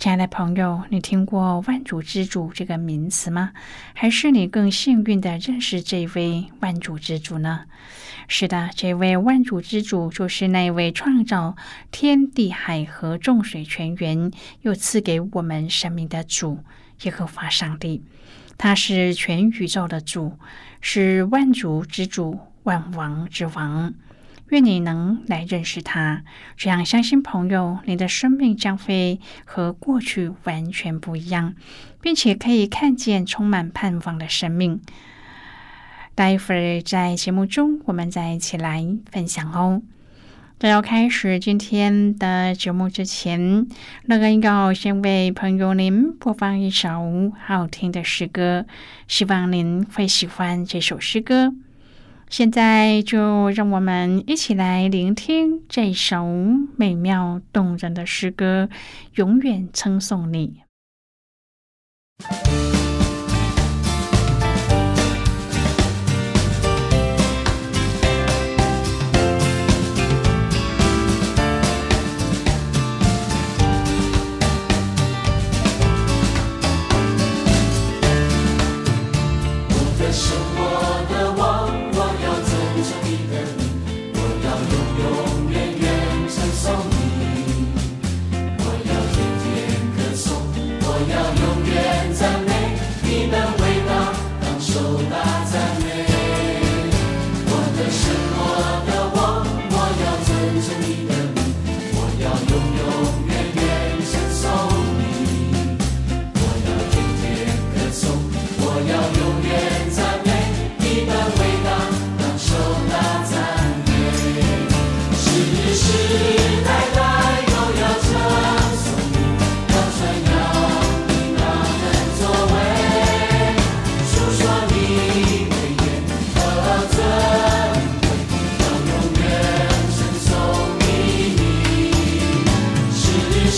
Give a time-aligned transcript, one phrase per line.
[0.00, 3.52] 亲爱的朋友，你听过“万主之主”这个名词吗？
[3.92, 7.66] 还是你更幸运的认识这位万主之主呢？
[8.26, 11.54] 是的，这位万主之主就是那位创造
[11.90, 14.30] 天地海河众水泉源，
[14.62, 16.60] 又赐给我们生命的主——
[17.04, 18.02] 耶和华上帝。
[18.56, 20.38] 他是全宇宙的主，
[20.80, 23.92] 是万主之主、万王之王。
[24.50, 26.22] 愿你能来认识他，
[26.56, 31.54] 这样相信朋友，你的生命将会和过去完全不一样，
[32.00, 34.80] 并且可以看见充满盼望的生命。
[36.14, 39.82] 待会儿在节目中，我们再一起来分享哦。
[40.58, 43.66] 在要开始今天的节目之前，
[44.04, 48.66] 乐恩要先为朋友您播放一首好听的诗歌，
[49.08, 51.54] 希望您会喜欢这首诗歌。
[52.30, 56.24] 现在就让我们一起来聆听这首
[56.76, 58.68] 美妙动人的诗歌，
[59.16, 60.62] 永远称颂你。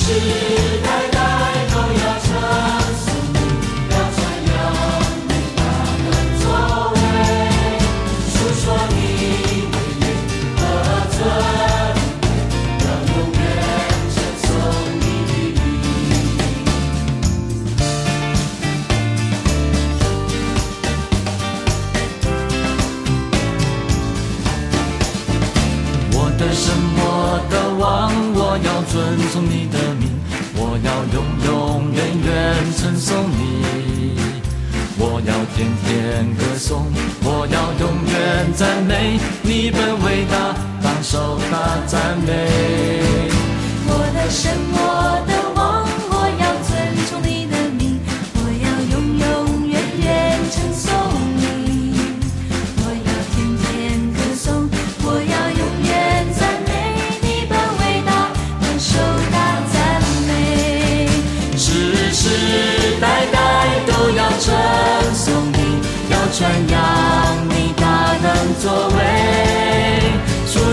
[0.05, 0.92] 传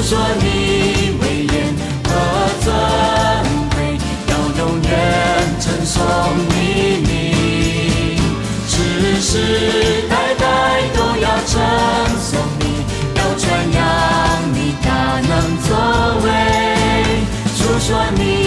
[0.10, 0.44] 说你
[1.22, 1.54] 威严
[2.04, 2.10] 和
[2.64, 2.74] 尊
[3.70, 3.78] 贵，
[4.26, 4.90] 要永远
[5.62, 5.96] 称颂
[6.50, 6.52] 你
[7.06, 7.14] 名，
[8.68, 9.32] 世世
[10.10, 10.42] 代代
[10.96, 11.54] 都要称
[12.18, 12.62] 颂你，
[13.14, 13.80] 要传扬
[14.52, 14.90] 你大
[15.30, 15.32] 能
[15.68, 15.70] 作
[16.26, 16.28] 为，
[17.56, 18.38] 主说你。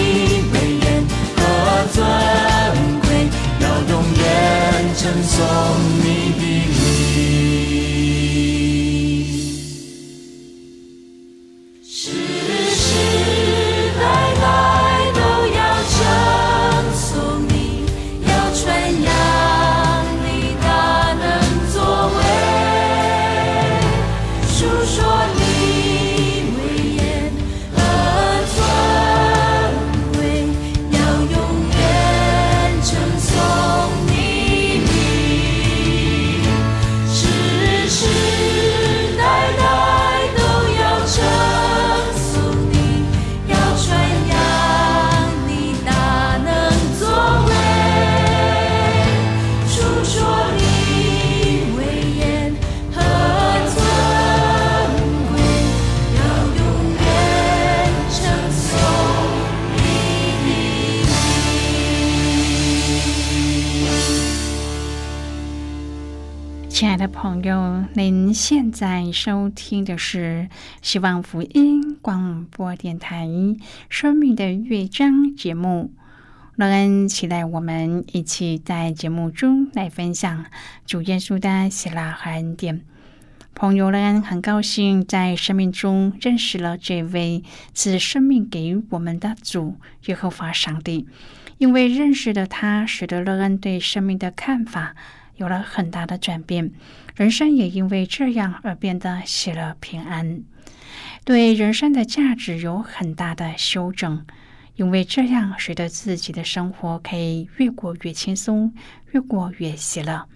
[67.23, 70.49] 朋友，您现在收听的是
[70.81, 73.25] 希望福音广播电台
[73.87, 75.93] 《生命的乐章》节目。
[76.57, 80.47] 乐恩期待我们一起在节目中来分享
[80.85, 82.81] 主耶稣的喜乐和恩典。
[83.55, 87.41] 朋友乐恩很高兴在生命中认识了这位
[87.73, 89.77] 赐生命给我们的主
[90.07, 91.07] 耶和华上帝，
[91.57, 94.93] 因为认识了他，使得乐恩对生命的看法。
[95.35, 96.71] 有了很大的转变，
[97.15, 100.43] 人生也因为这样而变得喜乐平安，
[101.25, 104.25] 对人生的价值有很大的修正，
[104.75, 108.73] 因为这样使得自己的生活可以越过越轻松，
[109.11, 110.27] 越过越喜乐。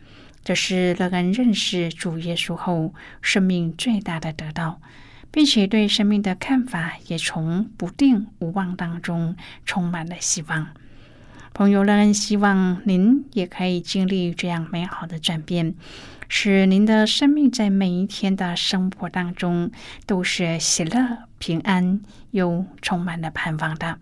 [0.43, 4.79] 这是乐恩认识主耶稣后生命最大的得到，
[5.29, 9.35] 并且对生命的看法也从不定无望当中
[9.65, 10.67] 充满了希望。
[11.57, 15.73] 朋友们，希望您也可以经历这样美好的转变，
[16.29, 19.71] 使您的生命在每一天的生活当中
[20.05, 21.99] 都是喜乐、平安
[22.29, 23.97] 又充满了盼望的。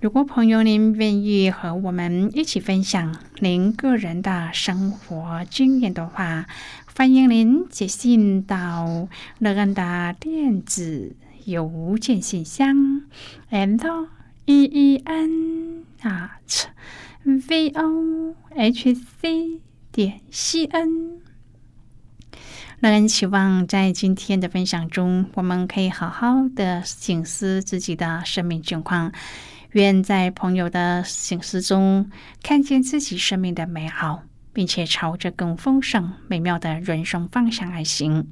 [0.00, 6.46] 如果朋友您愿意和我们一起分享您个人的生活经验的话，
[6.96, 9.06] 欢迎您写信到
[9.38, 11.14] 乐安的电子
[11.44, 13.02] 邮件信箱
[13.50, 14.06] ，and
[14.46, 15.87] e e n。
[16.02, 16.66] At
[17.24, 19.60] v o h c
[19.90, 21.20] 点 c n，
[22.80, 29.12] 让人期望在今天的分享中，我们可以好好的醒思自己的生命境况。
[29.72, 32.10] 愿在朋友的醒思中，
[32.42, 34.22] 看见自己生命的美好，
[34.54, 38.30] 并且朝着更丰盛、美妙的人生方向而行。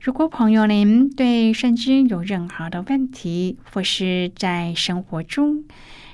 [0.00, 5.64] 如果朋友您对圣经有任何的问题，或是在生活中，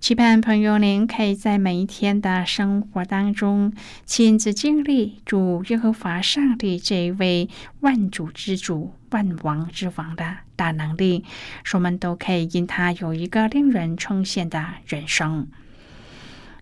[0.00, 3.74] 期盼朋友您可以在每一天的生活当中
[4.06, 11.26] 亲自经历主耶和华上帝这一位万主之主、万王之王的大能力，
[11.64, 15.46] 使我们都可以因他有一个令人称羡的人生。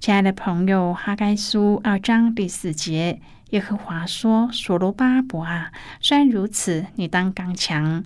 [0.01, 8.03] 亲爱的朋友，哈该书二章第四节，耶和华说：“所罗巴伯啊，虽然如此，你当刚强。”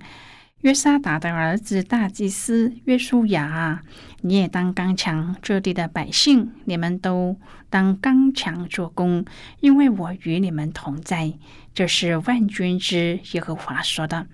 [0.62, 3.83] 约沙达的儿子大祭司约书亚，
[4.21, 7.37] 你也当刚强；这地的百姓，你们都
[7.69, 9.25] 当刚强做工，
[9.59, 11.33] 因为我与你们同在。
[11.75, 14.28] 这是万军之耶和华说的。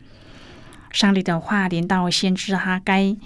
[0.90, 3.16] 上帝的话临到先知哈该，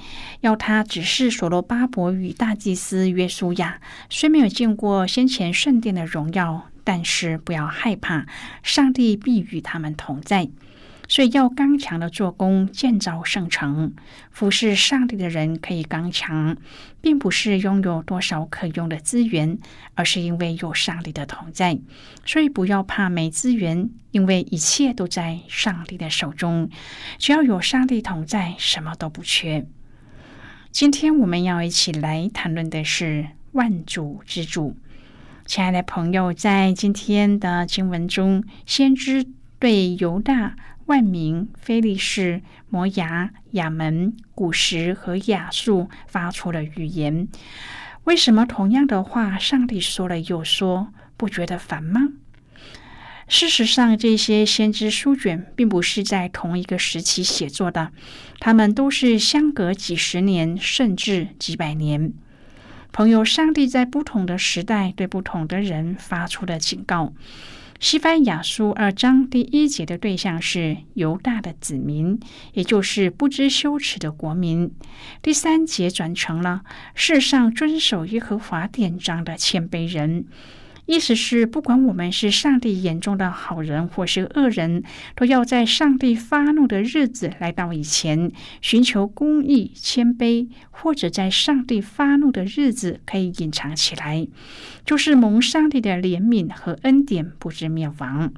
[0.40, 3.80] 要他指示所罗巴伯与大祭司约书亚，
[4.10, 8.26] 虽没有见过先前圣殿的荣耀，但是不要害怕，
[8.62, 10.48] 上帝必与他们同在。
[11.08, 13.94] 所以要刚强的做工，建造圣城。
[14.30, 16.56] 服侍上帝的人可以刚强，
[17.00, 19.58] 并不是拥有多少可用的资源，
[19.94, 21.78] 而是因为有上帝的同在。
[22.24, 26.70] 所以不要怕没资源，因为一切都在上帝的手中。
[27.18, 29.66] 只要有上帝同在，什么都不缺。
[30.70, 34.76] 今天我们要一起来谈论的是万主之主。
[35.44, 39.26] 亲爱的朋友，在今天的经文中，先知
[39.62, 40.56] 对犹大。
[40.86, 47.28] 万民、菲利士、摩崖、亚门、古时和亚述发出了语言。
[48.02, 52.08] 为什么同样的话，上帝说了又说，不觉得烦吗？
[53.28, 57.92] 事实上，这些先知书卷并不是在同一个时期写作的，
[58.40, 62.12] 他们都是相隔几十年，甚至几百年。
[62.90, 67.14] 朋友，上帝在不同的时代对不同的人发出了警告。
[67.82, 72.20] 西班牙书二章第一节的对象是犹大的子民，
[72.52, 74.72] 也就是不知羞耻的国民。
[75.20, 76.62] 第三节转成了
[76.94, 80.26] 世上遵守耶和华典章的谦卑人。
[80.86, 84.82] 意思是，不管我们是上帝眼中的好人或是恶人，
[85.14, 94.26] 都要在上帝发怒的日子来到以前，寻求公义、谦卑，或者在上帝发怒的日子可以隐藏起来，
[94.84, 98.32] 就是蒙上帝的怜悯和恩典，不知灭亡。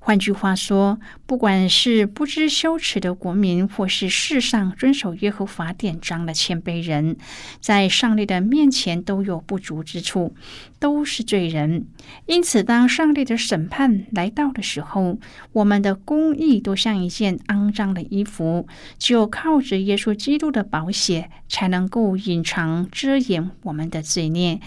[0.00, 7.16] 换句话说，不管是不知羞耻的国民，或是世上遵守耶和华典章的谦卑人，
[7.58, 10.34] 在上帝的面前都有不足之处，
[10.78, 11.86] 都是罪人。
[12.26, 15.18] 因此，当上帝的审判来到的时候，
[15.52, 18.68] 我们的公义都像一件肮脏的衣服，
[18.98, 24.60] 只有靠着耶稣基督的宝血，才能够隐藏遮掩我们的罪孽。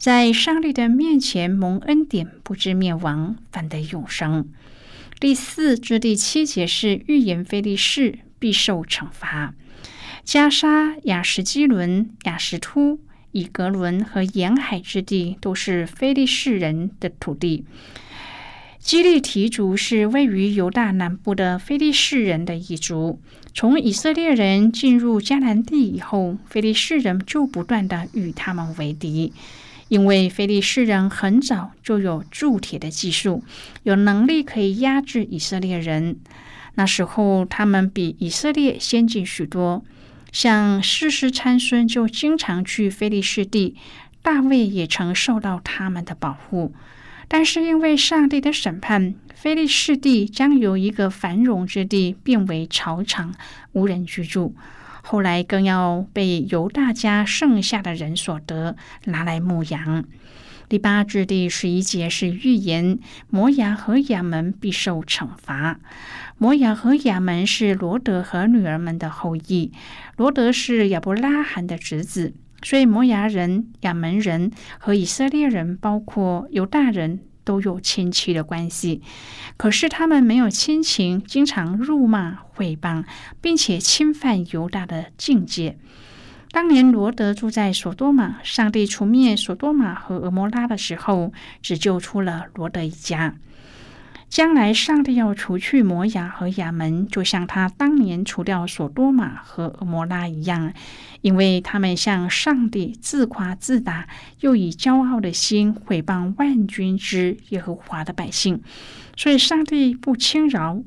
[0.00, 4.48] 在上帝的面前蒙恩典，不知灭亡，反得永生。
[5.20, 9.52] 第四至第七节是预言非利士必受惩罚。
[10.24, 12.98] 加沙、亚什基伦、亚什突、
[13.32, 17.66] 以格伦和沿海之地都是非利士人的土地。
[18.78, 23.20] 基利提族是位于犹大南部的非利士人的一族。
[23.52, 29.34] 从以色列人进入迦南地以后，非利士人就不断的与他们为敌。
[29.90, 33.42] 因为菲利士人很早就有铸铁的技术，
[33.82, 36.16] 有能力可以压制以色列人。
[36.76, 39.84] 那时候他们比以色列先进许多，
[40.30, 43.74] 像世世参孙就经常去菲利士地，
[44.22, 46.72] 大卫也曾受到他们的保护。
[47.26, 53.34] 但是因为上帝的审判，菲利士地将由一个繁荣之地变为草场，
[53.72, 54.54] 无人居住。
[55.02, 60.04] 后来更要被犹大家剩下的人所得，拿来牧羊。
[60.68, 65.80] 第八至第十一节是预言摩亚和亚门必受惩罚。
[66.38, 69.72] 摩亚和亚门是罗德和女儿们的后裔，
[70.16, 77.20] 罗德是亚伯拉罕的侄子，所以摩亚人、亚门人和以色列人，包括犹大人。
[77.44, 79.02] 都有亲戚的关系，
[79.56, 83.04] 可是他们没有亲情，经常辱骂、诽谤，
[83.40, 85.78] 并且侵犯犹大的境界。
[86.52, 91.32] 当年罗德住在索多玛，上帝除灭索多玛和俄摩拉的时候，
[91.62, 93.36] 只救出了罗德一家。
[94.30, 100.72] 将来上帝要除去摩亚和亚门，就像他当年除掉索多玛和俄摩拉一样，
[101.20, 104.06] 因为他们向上帝自夸自大，
[104.38, 108.62] 又以骄傲的心毁谤万军之耶和华的百姓，
[109.16, 110.80] 所以上帝不轻饶。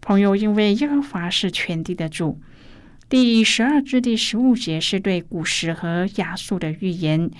[0.00, 2.40] 朋友，因为耶和华是全地的主。
[3.10, 7.30] 第十二至第十五节是对古时和亚述的预言。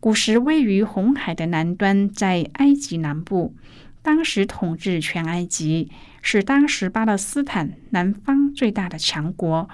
[0.00, 3.54] 古时位于红海的南端，在埃及南部。
[4.02, 5.90] 当时统治全埃及，
[6.20, 9.68] 是当时巴勒斯坦南方最大的强国。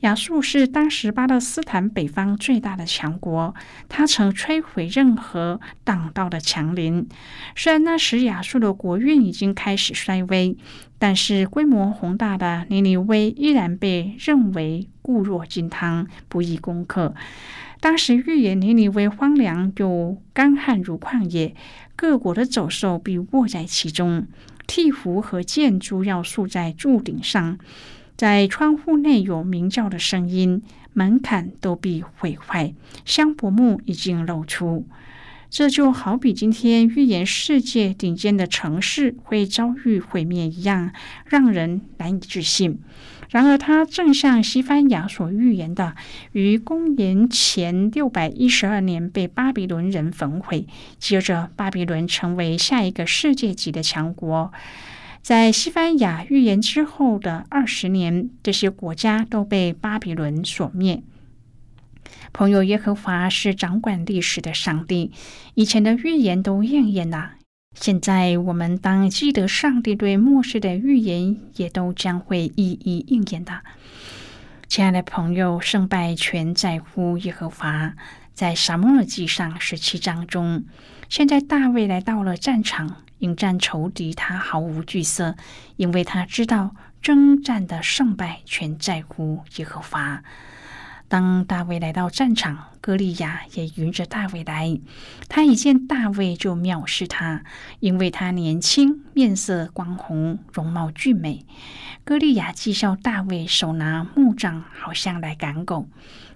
[0.00, 3.54] 亚述是当时巴勒斯坦北方最大的强国，
[3.88, 7.06] 它曾摧毁任何挡道的强邻。
[7.54, 10.56] 虽然那时亚述的国运已经开始衰微，
[10.98, 17.14] 但是规模宏大的尼尼微依然被认为固若金汤，不易攻克。
[17.80, 21.54] 当时预言尼尼微荒凉又干旱如旷野。
[21.96, 24.26] 各国的走兽必卧在其中，
[24.66, 27.58] 替符和箭珠要竖在柱顶上，
[28.16, 32.74] 在窗户内有鸣叫的声音，门槛都必毁坏，
[33.04, 34.86] 香柏木已经露出。
[35.50, 40.92] 这就好比今天预言世界顶尖的城市会遭遇毁灭一样，
[41.26, 42.80] 让人难以置信。
[43.34, 45.96] 然而，他正像西班牙所预言的，
[46.30, 50.68] 于公元前六百一十二年被巴比伦人焚毁。
[51.00, 54.52] 接着，巴比伦成为下一个世界级的强国。
[55.20, 61.02] 在西班牙预言之后的二十年，这些国家都被巴比伦所灭。
[62.32, 65.10] 朋友，耶和华是掌管历史的上帝，
[65.54, 67.32] 以前的预言都应验了。
[67.74, 73.60] 现在我们当记得，上帝对末世的预言也都将会一一应验的。
[74.68, 77.94] 亲爱的朋友，胜败全在乎耶和华。
[78.32, 80.64] 在撒母耳记上十七章中，
[81.08, 85.36] 现在大卫来到了战场，迎战仇敌，他毫无惧色，
[85.76, 90.22] 因为他知道征战的胜败全在乎耶和华。
[91.06, 94.80] 当大卫来到战场，歌利亚也迎着大卫来。
[95.28, 97.44] 他一见大卫就藐视他，
[97.78, 101.44] 因为他年轻，面色光红，容貌俊美。
[102.04, 105.88] 歌利亚讥笑大卫，手拿木杖，好像来赶狗，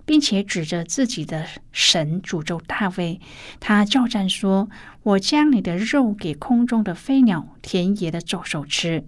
[0.04, 3.20] 并且指着自己的神诅咒大卫。
[3.58, 4.68] 他叫战说
[5.02, 9.04] ：“我将你的肉给空中的飞鸟、田野的走兽吃。”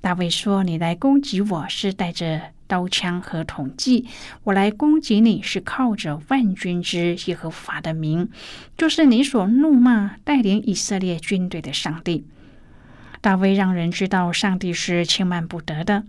[0.00, 4.06] 大卫说：“你来攻击我是带着。”刀枪和统计，
[4.44, 8.30] 我来攻击你是靠着万军之耶和华的名，
[8.78, 12.28] 就是你所怒骂带领以色列军队的上帝。
[13.20, 16.04] 大卫让人知道上帝是轻慢不得的。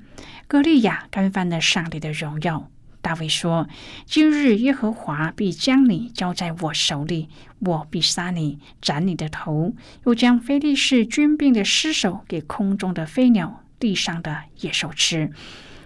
[0.48, 2.70] 歌利亚干犯了上帝的荣耀，
[3.02, 3.68] 大卫说
[4.06, 7.28] ：“今日耶和华必将你交在我手里，
[7.58, 9.74] 我必杀你，斩你的头，
[10.06, 15.32] 又将非利士军兵的尸首给空中的飞鸟、地上的野兽吃，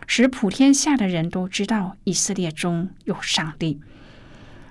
[0.07, 3.79] 使普天下的人都知道以色列中有上帝。”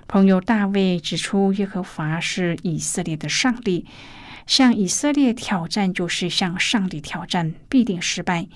[0.07, 3.85] 朋友大卫指出，耶和华是以色列的上帝，
[4.45, 8.47] 向以色列挑战就是向上帝挑战，必定失败。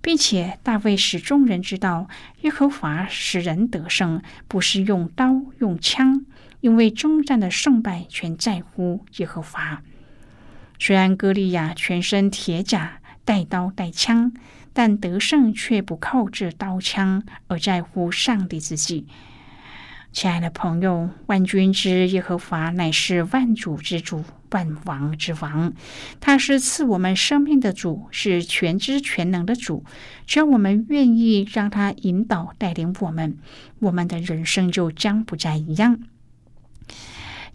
[0.00, 2.08] 并且大卫使众人知道，
[2.42, 6.24] 耶和华使人得胜，不是用刀用枪，
[6.60, 9.82] 因为征战的胜败全在乎耶和华。
[10.78, 14.32] 虽然歌利亚全身铁甲，带刀带枪，
[14.78, 19.08] 但得胜却不靠这刀枪，而在乎上帝自己。
[20.12, 24.22] 亲爱的朋友，万军之耶和华乃是万主之主。
[24.52, 25.74] 万王之王，
[26.20, 29.84] 他是赐我们生命的主，是全知全能的主。
[30.26, 33.36] 只要我们愿意让他引导带领我们，
[33.80, 35.98] 我们的人生就将不再一样。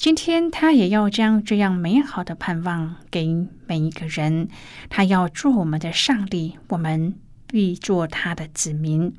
[0.03, 4.49] 今天，他也要将这样美好的盼望给每一个人。
[4.89, 7.15] 他要做我们的上帝，我们
[7.47, 9.13] 必做他的子民。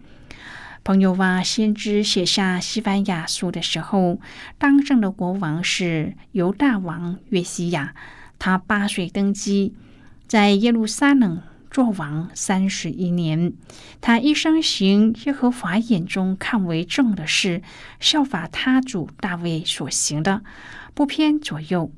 [0.85, 4.21] 朋友哇，先知写下西班牙书的时候，
[4.59, 7.94] 当政的国王是犹大王约西亚。
[8.38, 9.75] 他八岁登基，
[10.29, 11.40] 在耶路撒冷
[11.75, 13.53] 作王三十一年。
[14.01, 17.63] 他一生行耶和华眼中看为正的事，
[17.99, 20.45] 效法他主大卫所行的，
[20.95, 21.93] 不偏左右。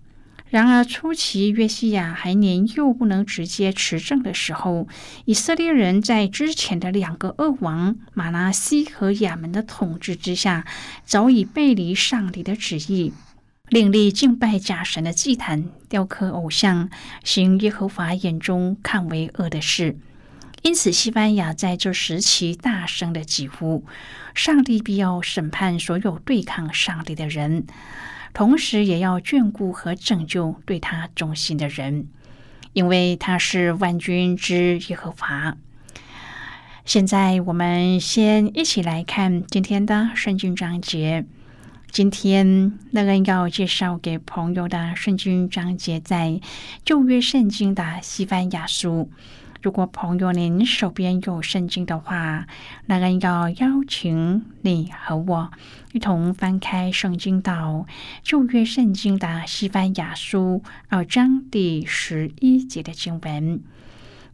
[0.49, 4.89] 然而，初期约西亚还年幼，不能直接持政的时候，
[5.27, 10.65] 以色列人在之前的两个恶王马拉西和亚门的统治之下，
[11.05, 13.13] 早已背离上帝的旨意，
[13.69, 16.89] 另立敬拜假神的祭坛，雕刻偶像，
[17.25, 19.99] 行耶和华眼中看为恶的事。
[20.63, 23.85] 因此，西班牙在这时期大声的疾呼：
[24.35, 27.67] 上帝必要审判所有对抗上帝的人。
[28.33, 32.07] 同时，也要眷顾和拯救对他忠心的人，
[32.73, 35.57] 因为他是万军之耶和华。
[36.85, 41.27] 现在，我们先一起来看今天的圣经章节。
[41.97, 46.43] 今天，那个要介绍给朋友的圣经章节，在
[46.85, 49.11] 旧约圣经的西班牙书。
[49.63, 52.47] 如果朋友您手边有圣经的话，
[52.85, 55.51] 那个人要邀请你和我
[55.95, 57.87] 一同翻开圣经到
[58.23, 63.63] 旧约圣经的西班牙书二章第十一节的经文。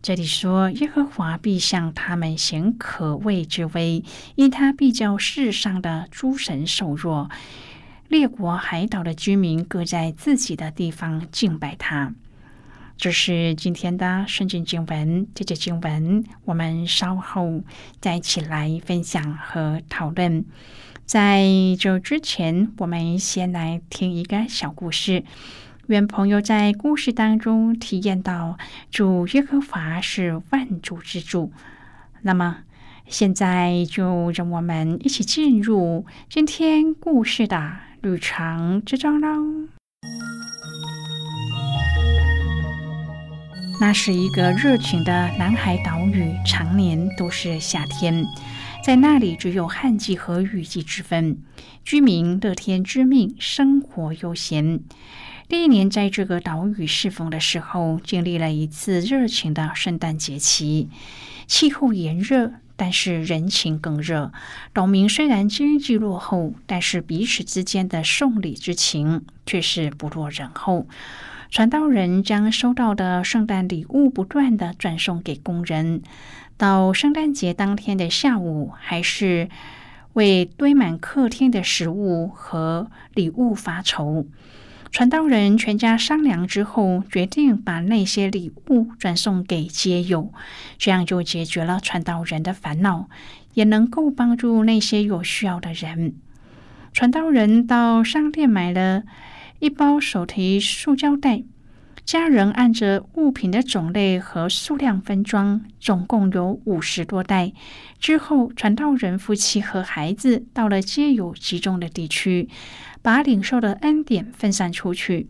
[0.03, 4.03] 这里说：“耶和华必向他们显可畏之威，
[4.35, 7.31] 因他必叫世上的诸神受弱，
[8.09, 12.15] 列国海岛的居民各在自己的地方敬拜他。”
[12.99, 17.63] 这是今天的圣经经文，这节经文我们稍后
[18.01, 20.45] 再一起来分享和讨论。
[21.07, 21.47] 在
[21.79, 25.23] 这之前，我们先来听一个小故事。
[25.89, 28.57] 愿朋友在故事当中体验到
[28.91, 31.53] 主耶和华是万主之主。
[32.23, 32.59] 那么，
[33.09, 39.69] 现在就让我们一起进入今天故事的旅程之中喽。
[43.81, 48.25] 那是一个热情的南海岛屿，常年都是夏天，
[48.85, 51.43] 在那里只有旱季和雨季之分，
[51.83, 54.81] 居民乐天知命，生活悠闲。
[55.53, 60.89] 第一年在这个岛屿适逢的时候，经历了一次热情的圣诞节期，
[61.47, 64.33] 气候炎热，但是人情更热。
[64.73, 70.87] 岛民虽然经济落后，但是彼此之间的送礼之情却是不落人后。
[71.51, 76.01] 传道人将收到的圣诞礼物不断的转送给工人，
[76.57, 79.51] 到圣诞节当天的下午，还是
[80.15, 84.27] 为堆满客厅的食物和礼物发愁。
[84.93, 90.31] 传道人全家商量之后，决定把那些礼物转送给街友，
[90.77, 93.09] 这样就解决了传道人的烦恼，
[93.55, 96.15] 也能够帮助那些有需要的人。
[96.93, 99.03] 传道人到商店买了。
[99.61, 101.45] 一包手提塑胶袋，
[102.05, 107.53] 家人按着物品的种类和数量分装，总共有五十多袋。
[108.01, 112.49] 之后，传道人夫妻和孩子到了街友集中的地区，
[113.03, 115.27] 把领受的恩典分散出去。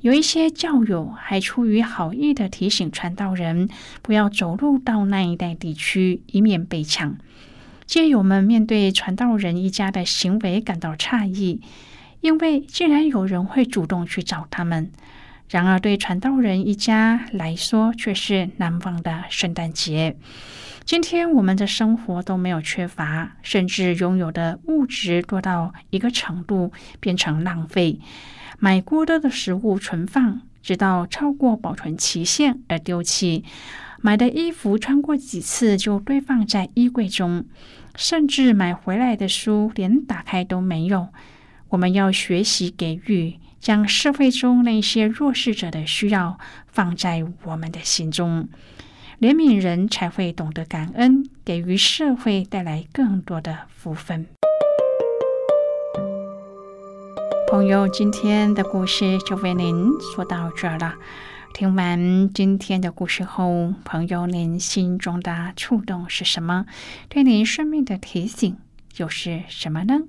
[0.00, 3.68] 有一些教友还出于好意的提醒传道人，
[4.00, 7.18] 不要走路到那一带地区，以免被抢。
[7.86, 11.60] 街友们面对传道人一家的行为感到诧异。
[12.20, 14.90] 因为竟然有人会主动去找他们，
[15.50, 20.16] 然而对传道人一家来说却是难忘的圣诞节。
[20.88, 28.00] 今天我们的生活都没有缺乏，甚至拥有的物质多到一个程度变成浪费，
[28.58, 33.44] 买过多的食物存放，直到超过保存期限而丢弃；
[34.00, 37.44] 买的衣服穿过几次就堆放在衣柜中，
[37.94, 41.08] 甚至买回来的书连打开都没有。
[41.68, 43.34] 我们要学习给予。
[43.60, 48.48] 将社会中那些弱势者的需要放在我们的心中，
[49.20, 54.24] 怜悯人才会懂得感恩，给予社会带来更多的福分。
[57.50, 60.94] 朋友，今天的故事就为您说到这儿了。
[61.52, 66.66] 听完今天的故事后，朋友您心中的触动是什么？
[67.08, 68.56] 对您生命的提醒
[68.98, 70.02] 又是什么呢？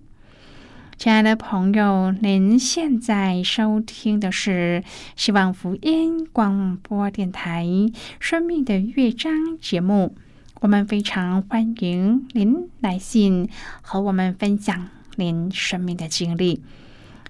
[1.00, 4.84] 亲爱的朋友，您现在收听的是
[5.16, 7.66] 希望福音广播电台
[8.20, 10.18] 《生命的乐章》节目。
[10.60, 13.48] 我们非常欢迎您来信
[13.82, 16.62] 和我们分享您生命的经历。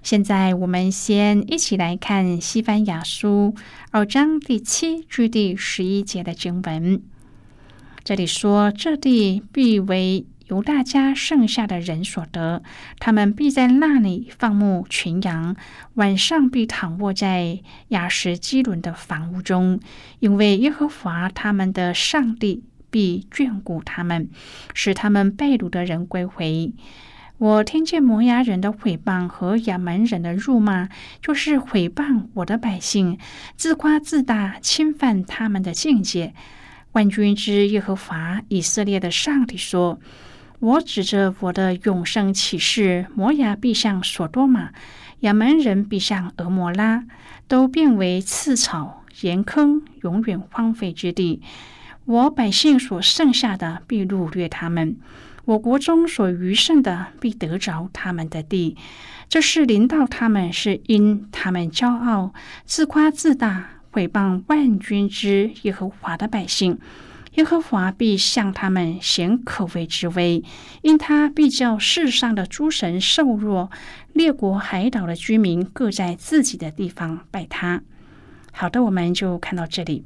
[0.02, 3.54] 现在，我们先一起来看《西班牙书》
[3.92, 7.00] 二章第七至第十一节的经文。
[8.02, 12.62] 这里说：“这地必为。”由大家剩下的人所得，
[12.98, 15.54] 他们必在那里放牧群羊，
[15.94, 19.78] 晚上必躺卧在亚什基伦的房屋中，
[20.18, 24.28] 因为耶和华他们的上帝必眷顾他们，
[24.74, 26.72] 使他们被掳的人归回。
[27.38, 30.88] 我听见摩崖人的毁谤和亚门人的辱骂，
[31.22, 33.16] 就是毁谤我的百姓，
[33.56, 36.34] 自夸自大，侵犯他们的境界。
[36.90, 40.00] 万军之耶和华以色列的上帝说。
[40.60, 44.72] 我指着我的永生启示，摩崖必像索多玛，
[45.20, 47.04] 亚门人必像俄摩拉，
[47.48, 51.40] 都变为刺草、盐坑，永远荒废之地。
[52.04, 54.96] 我百姓所剩下的必掳掠他们，
[55.46, 58.76] 我国中所余剩的必得着他们的地。
[59.30, 62.34] 这是临到他们，是因他们骄傲、
[62.66, 66.78] 自夸自大，毁谤万军之耶和华的百姓。
[67.34, 70.42] 耶和华必向他们显可畏之威，
[70.82, 73.70] 因他必叫世上的诸神瘦弱，
[74.12, 77.82] 列国海岛的居民各在自己的地方拜他。
[78.52, 80.04] 好的，我们就看到这里。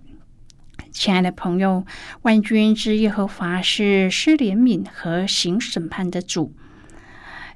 [0.91, 1.87] 亲爱的朋友，
[2.23, 6.53] 万军之耶和华是施怜悯和行审判的主。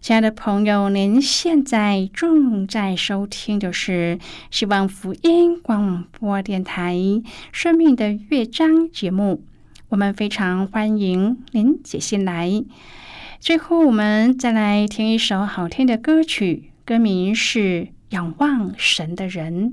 [0.00, 4.18] 亲爱的朋友，您现在正在收听的是
[4.50, 6.94] 希望福音广播电台
[7.52, 9.44] 《生命的乐章》节目。
[9.90, 12.62] 我们非常欢迎您写信来。
[13.40, 17.58] 最后，我们再来听一首好听的歌曲，歌名是
[18.10, 19.72] 《仰望神的人》。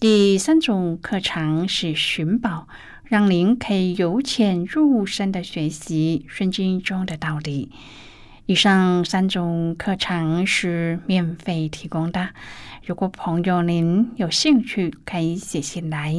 [0.00, 2.68] 第三种课程是寻宝，
[3.02, 7.72] 让您可以由浅入深的学习圣经中的道理。
[8.46, 12.28] 以上三种课程是免费提供的。
[12.86, 16.14] 如果朋友您有兴趣，可以写信来。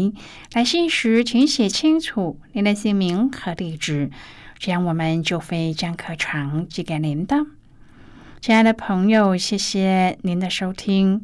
[0.51, 4.11] 来信时请写清楚您的姓名和地址，
[4.57, 7.45] 这样我们就会将课程寄给您的。
[8.41, 11.23] 亲爱的朋友，谢谢您的收听。